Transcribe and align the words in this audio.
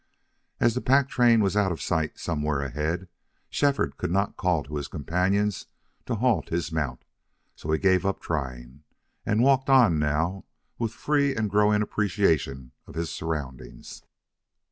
As 0.59 0.73
the 0.73 0.81
pack 0.81 1.09
train 1.09 1.41
was 1.41 1.55
out 1.55 1.71
of 1.71 1.79
sight 1.79 2.17
somewhere 2.17 2.59
ahead, 2.61 3.07
Shefford 3.51 3.97
could 3.97 4.09
not 4.09 4.35
call 4.35 4.63
to 4.63 4.77
his 4.77 4.87
companions 4.87 5.67
to 6.07 6.15
halt 6.15 6.49
his 6.49 6.71
mount, 6.71 7.05
so 7.55 7.69
he 7.71 7.77
gave 7.77 8.03
up 8.03 8.19
trying, 8.19 8.81
and 9.27 9.43
walked 9.43 9.69
on 9.69 9.99
now 9.99 10.45
with 10.79 10.91
free 10.91 11.35
and 11.35 11.51
growing 11.51 11.83
appreciation 11.83 12.71
of 12.87 12.95
his 12.95 13.11
surroundings. 13.11 14.01